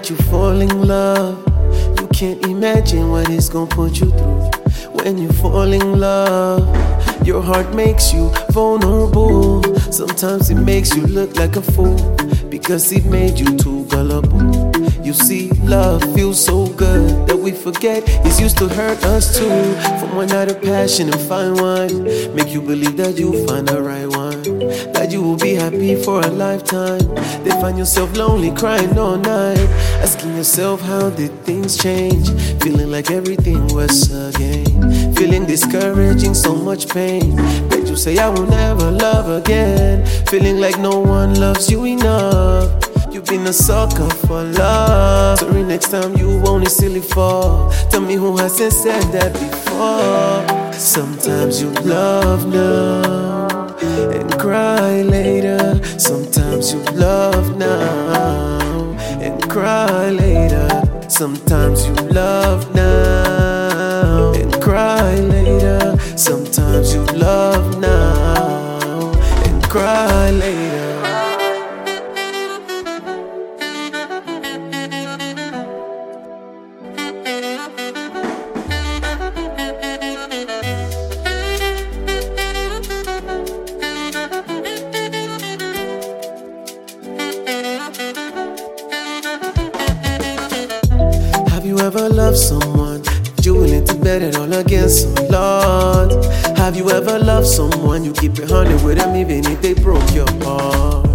night 0.00 0.08
you 0.08 0.16
fall 0.30 0.60
in 0.60 0.88
love, 0.88 1.36
you 2.00 2.06
can't 2.08 2.42
imagine 2.46 3.10
what 3.10 3.28
it's 3.28 3.50
gonna 3.50 3.66
put 3.66 4.00
you 4.00 4.10
through. 4.10 4.50
When 4.92 5.18
you 5.18 5.30
fall 5.32 5.72
in 5.72 6.00
love, 6.00 6.64
your 7.26 7.42
heart 7.42 7.74
makes 7.74 8.12
you 8.12 8.30
vulnerable. 8.50 9.62
Sometimes 9.92 10.48
it 10.48 10.54
makes 10.54 10.96
you 10.96 11.02
look 11.06 11.36
like 11.36 11.56
a 11.56 11.62
fool 11.62 11.98
because 12.48 12.90
it 12.92 13.04
made 13.04 13.38
you 13.38 13.58
too 13.58 13.84
gullible. 13.86 14.72
You 15.04 15.12
see, 15.12 15.50
love 15.64 16.02
feels 16.14 16.42
so 16.42 16.66
good 16.68 17.29
we 17.40 17.52
forget 17.52 18.02
it's 18.26 18.40
used 18.40 18.58
to 18.58 18.68
hurt 18.68 19.02
us 19.04 19.36
too. 19.38 19.74
From 19.98 20.14
one 20.14 20.28
night 20.28 20.50
of 20.50 20.60
passion 20.62 21.08
and 21.08 21.20
fine 21.22 21.54
wine, 21.54 22.04
make 22.34 22.48
you 22.48 22.60
believe 22.60 22.96
that 22.98 23.18
you'll 23.18 23.46
find 23.46 23.66
the 23.66 23.80
right 23.80 24.06
one, 24.06 24.42
that 24.92 25.08
you 25.10 25.22
will 25.22 25.36
be 25.36 25.54
happy 25.54 25.96
for 26.02 26.20
a 26.20 26.28
lifetime. 26.28 27.06
Then 27.44 27.60
find 27.60 27.78
yourself 27.78 28.14
lonely, 28.16 28.50
crying 28.54 28.98
all 28.98 29.16
night, 29.16 29.58
asking 30.04 30.36
yourself 30.36 30.80
how 30.82 31.10
did 31.10 31.32
things 31.44 31.76
change? 31.76 32.28
Feeling 32.62 32.90
like 32.90 33.10
everything 33.10 33.66
was 33.68 34.10
a 34.12 34.36
game, 34.38 35.14
feeling 35.14 35.46
discouraging, 35.46 36.34
so 36.34 36.54
much 36.54 36.88
pain. 36.88 37.36
Bet 37.68 37.88
you 37.88 37.96
say 37.96 38.18
I 38.18 38.28
will 38.28 38.46
never 38.46 38.90
love 38.90 39.28
again, 39.28 40.04
feeling 40.26 40.60
like 40.60 40.78
no 40.78 40.98
one 40.98 41.40
loves 41.40 41.70
you 41.70 41.84
enough. 41.84 42.68
You've 43.12 43.26
been 43.26 43.46
a 43.46 43.52
sucker 43.52 44.10
for 44.26 44.44
love. 44.44 44.89
Sorry, 45.36 45.62
next 45.62 45.90
time 45.90 46.16
you 46.16 46.38
won't 46.38 46.68
silly 46.68 47.00
fall. 47.00 47.70
Tell 47.90 48.00
me 48.00 48.14
who 48.14 48.36
hasn't 48.36 48.72
said 48.72 49.02
that 49.12 49.32
before. 49.32 50.72
Sometimes 50.72 51.62
you 51.62 51.70
love 51.84 52.46
now 52.52 53.76
and 54.10 54.30
cry 54.38 55.02
later. 55.02 55.80
Sometimes 55.98 56.72
you 56.72 56.80
love 56.94 57.56
now 57.56 58.96
and 59.20 59.40
cry 59.48 60.10
later. 60.10 60.68
Sometimes 61.08 61.86
you 61.86 61.94
love 62.10 62.74
now 62.74 64.32
and 64.34 64.52
cry 64.60 65.14
later. 65.14 65.96
Sometimes 66.16 66.94
you 66.94 67.04
love 67.16 67.80
now 67.80 69.12
and 69.44 69.62
cry 69.64 70.30
later. 70.30 70.99
Ever 91.80 92.10
loved 92.10 92.36
someone? 92.36 93.02
You 93.42 93.54
willing 93.54 93.84
to 93.86 93.94
bet 93.94 94.20
it 94.20 94.36
all 94.36 94.52
against 94.52 95.02
some 95.02 95.28
Lord? 95.28 96.12
Have 96.58 96.76
you 96.76 96.90
ever 96.90 97.18
loved 97.18 97.46
someone? 97.46 98.04
You 98.04 98.12
keep 98.12 98.38
it 98.38 98.50
hundred 98.50 98.84
with 98.84 98.98
them 98.98 99.16
even 99.16 99.46
if 99.46 99.62
they 99.62 99.72
broke 99.72 100.14
your 100.14 100.30
heart. 100.44 101.06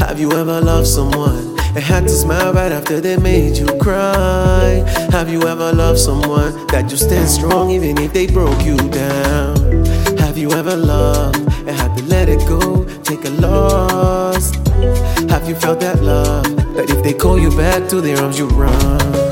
Have 0.00 0.18
you 0.18 0.32
ever 0.32 0.60
loved 0.60 0.88
someone 0.88 1.56
and 1.60 1.78
had 1.78 2.02
to 2.04 2.08
smile 2.08 2.52
right 2.52 2.72
after 2.72 3.00
they 3.00 3.16
made 3.18 3.56
you 3.56 3.66
cry? 3.78 4.82
Have 5.12 5.30
you 5.30 5.42
ever 5.46 5.72
loved 5.72 6.00
someone 6.00 6.66
that 6.68 6.90
you 6.90 6.96
stand 6.96 7.28
strong 7.28 7.70
even 7.70 7.96
if 7.98 8.12
they 8.12 8.26
broke 8.26 8.64
you 8.64 8.76
down? 8.76 9.86
Have 10.18 10.36
you 10.36 10.50
ever 10.52 10.76
loved 10.76 11.38
and 11.38 11.70
had 11.70 11.96
to 11.96 12.04
let 12.06 12.28
it 12.28 12.40
go, 12.48 12.84
take 13.04 13.24
a 13.24 13.30
loss? 13.30 14.50
Have 15.30 15.48
you 15.48 15.54
felt 15.54 15.78
that 15.80 16.02
love 16.02 16.44
that 16.74 16.90
if 16.90 17.04
they 17.04 17.14
call 17.14 17.38
you 17.38 17.50
back 17.56 17.88
to 17.90 18.00
their 18.00 18.18
arms 18.18 18.38
you 18.40 18.48
run? 18.48 19.29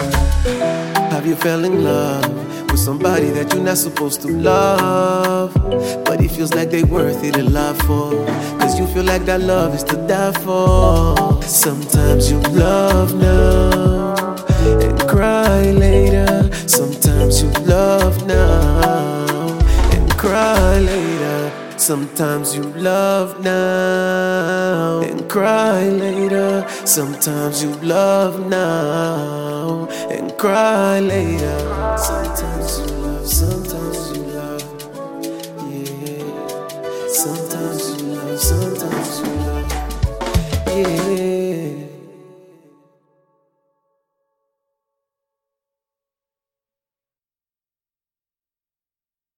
Have 1.18 1.26
you 1.26 1.34
fell 1.34 1.64
in 1.64 1.82
love 1.82 2.70
with 2.70 2.78
somebody 2.78 3.30
that 3.30 3.52
you're 3.52 3.64
not 3.64 3.76
supposed 3.76 4.22
to 4.22 4.28
love? 4.28 5.52
But 6.04 6.22
it 6.22 6.30
feels 6.30 6.54
like 6.54 6.70
they 6.70 6.84
worth 6.84 7.24
it 7.24 7.36
a 7.36 7.42
lot 7.42 7.76
for. 7.78 8.24
Cause 8.60 8.78
you 8.78 8.86
feel 8.86 9.02
like 9.02 9.24
that 9.24 9.40
love 9.40 9.74
is 9.74 9.82
to 9.90 9.96
die 10.06 10.30
for. 10.44 11.42
Sometimes 11.42 12.30
you 12.30 12.38
love 12.54 13.20
now 13.20 14.14
and 14.60 15.00
cry 15.08 15.72
later. 15.72 16.48
Sometimes 16.68 17.42
you 17.42 17.50
love 17.66 18.24
now 18.24 19.58
and 19.90 20.08
cry 20.16 20.78
later. 20.78 21.07
Sometimes 21.88 22.54
you 22.54 22.64
love 22.64 23.42
now 23.42 25.00
and 25.00 25.26
cry 25.26 25.88
later. 25.88 26.68
Sometimes 26.84 27.62
you 27.62 27.72
love 27.76 28.46
now 28.46 29.88
and 30.10 30.36
cry 30.36 31.00
later. 31.00 31.58
Sometimes 31.96 32.80
you 32.80 32.86
love, 32.94 33.26
sometimes 33.26 34.18
you 34.18 34.22
love, 34.36 34.62
yeah. 35.72 37.08
Sometimes 37.08 38.02
you 38.02 38.08
love, 38.08 38.38
sometimes 38.38 39.20
you 39.20 39.34
love. 39.46 39.77